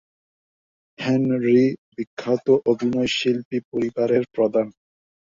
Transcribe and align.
Henry 0.99 1.61
বিখ্যাত 1.93 2.45
অভিনয়শিল্পী 2.65 3.57
পরিবারের 3.71 4.23
প্রধান। 4.35 4.67